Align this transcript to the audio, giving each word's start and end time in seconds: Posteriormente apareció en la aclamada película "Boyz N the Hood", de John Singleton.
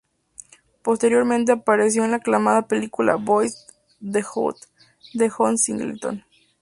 Posteriormente 0.81 1.51
apareció 1.51 2.03
en 2.03 2.09
la 2.09 2.17
aclamada 2.17 2.63
película 2.67 3.17
"Boyz 3.17 3.53
N 4.01 4.13
the 4.13 4.23
Hood", 4.23 4.55
de 5.13 5.29
John 5.29 5.59
Singleton. 5.59 6.25